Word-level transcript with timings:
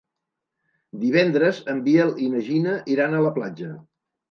Divendres 1.03 1.59
en 1.75 1.85
Biel 1.89 2.15
i 2.25 2.31
na 2.33 2.43
Gina 2.51 2.77
iran 2.97 3.21
a 3.21 3.23
la 3.29 3.37
platja. 3.39 3.73